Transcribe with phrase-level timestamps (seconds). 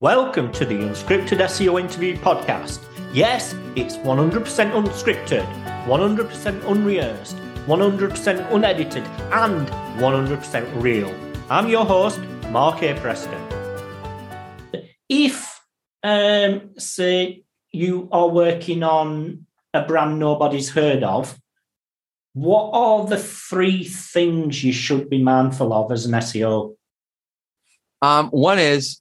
[0.00, 2.78] Welcome to the Unscripted SEO Interview Podcast.
[3.12, 5.44] Yes, it's 100% unscripted,
[5.86, 7.36] 100% unrehearsed,
[7.66, 9.66] 100% unedited, and
[9.98, 11.12] 100% real.
[11.50, 12.94] I'm your host, Mark A.
[13.00, 13.42] Preston.
[15.08, 15.60] If,
[16.04, 17.42] um, say,
[17.72, 21.36] you are working on a brand nobody's heard of,
[22.34, 26.76] what are the three things you should be mindful of as an SEO?
[28.00, 29.00] Um, one is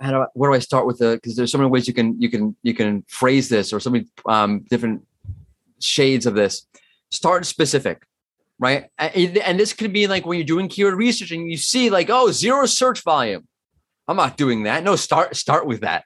[0.00, 1.94] how do I, where do I start with the because there's so many ways you
[1.94, 5.06] can you can you can phrase this or so many um, different
[5.80, 6.66] shades of this.
[7.10, 8.06] Start specific,
[8.58, 8.86] right?
[8.98, 12.08] And, and this could be like when you're doing keyword research and you see like
[12.10, 13.46] oh zero search volume.
[14.08, 14.82] I'm not doing that.
[14.82, 16.04] No, start start with that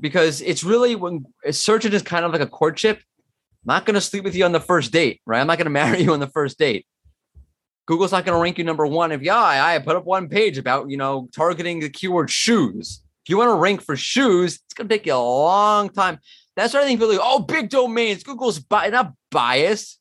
[0.00, 2.98] because it's really when searching is kind of like a courtship.
[3.66, 5.40] I'm not going to sleep with you on the first date, right?
[5.40, 6.86] I'm not going to marry you on the first date.
[7.88, 10.58] Google's not going to rank you number one if yeah, I put up one page
[10.58, 13.02] about you know targeting the keyword shoes.
[13.24, 16.18] If you want to rank for shoes, it's going to take you a long time.
[16.54, 18.22] That's why I think really, oh, big domains.
[18.22, 19.98] Google's bi- not biased.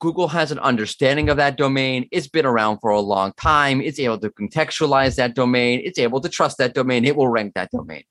[0.00, 2.08] Google has an understanding of that domain.
[2.12, 3.80] It's been around for a long time.
[3.80, 5.80] It's able to contextualize that domain.
[5.82, 7.06] It's able to trust that domain.
[7.06, 8.02] It will rank that domain.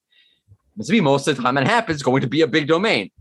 [0.79, 3.11] It's be most of the time it happens going to be a big domain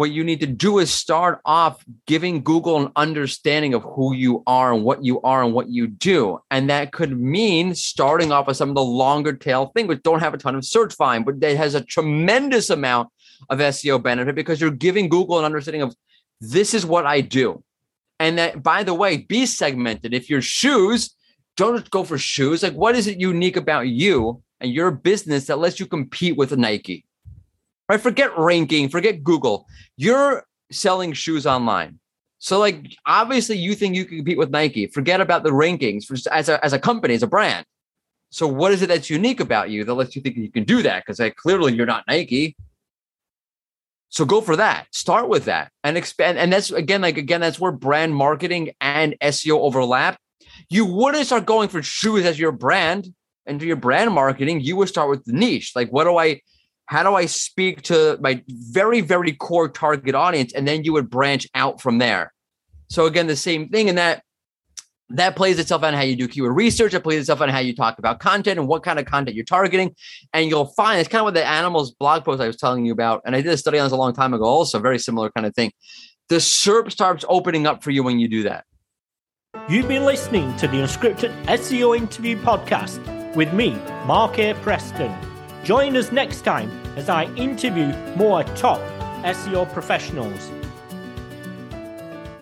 [0.00, 4.42] what you need to do is start off giving Google an understanding of who you
[4.46, 6.40] are and what you are and what you do.
[6.50, 10.20] And that could mean starting off with some of the longer tail things, which don't
[10.20, 13.10] have a ton of search volume, but that has a tremendous amount
[13.50, 15.94] of SEO benefit because you're giving Google an understanding of
[16.40, 17.62] this is what I do.
[18.18, 20.14] And that, by the way, be segmented.
[20.14, 21.14] If you're shoes,
[21.58, 22.62] don't go for shoes.
[22.62, 26.56] Like, what is it unique about you and your business that lets you compete with
[26.56, 27.04] Nike?
[27.90, 28.00] Right?
[28.00, 29.66] Forget ranking, forget Google.
[29.96, 31.98] You're selling shoes online.
[32.38, 34.86] So, like, obviously, you think you can compete with Nike.
[34.86, 37.66] Forget about the rankings for, as, a, as a company, as a brand.
[38.30, 40.82] So, what is it that's unique about you that lets you think you can do
[40.82, 41.02] that?
[41.04, 42.56] Because like, clearly you're not Nike.
[44.08, 44.86] So go for that.
[44.92, 46.38] Start with that and expand.
[46.38, 50.16] And that's again, like again, that's where brand marketing and SEO overlap.
[50.68, 53.12] You wouldn't start going for shoes as your brand
[53.46, 54.60] and do your brand marketing.
[54.62, 55.72] You would start with the niche.
[55.76, 56.40] Like, what do I?
[56.90, 60.52] How do I speak to my very, very core target audience?
[60.52, 62.32] And then you would branch out from there.
[62.88, 64.24] So again, the same thing in that
[65.10, 66.92] that plays itself on how you do keyword research.
[66.92, 69.44] It plays itself on how you talk about content and what kind of content you're
[69.44, 69.94] targeting.
[70.32, 72.92] And you'll find it's kind of what the animals blog post I was telling you
[72.92, 73.22] about.
[73.24, 75.46] And I did a study on this a long time ago, also very similar kind
[75.46, 75.70] of thing.
[76.28, 78.64] The SERP starts opening up for you when you do that.
[79.68, 84.54] You've been listening to the Unscripted SEO Interview Podcast with me, Mark A.
[84.54, 85.29] Preston.
[85.64, 88.80] Join us next time as I interview more top
[89.24, 90.50] SEO professionals.